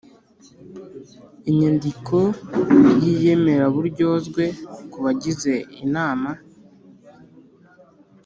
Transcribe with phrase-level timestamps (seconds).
[1.49, 2.17] Inyandiko
[3.03, 4.43] y iyemeraburyozwe
[4.91, 6.29] ku bagize inama